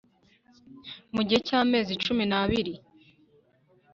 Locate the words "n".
2.31-2.33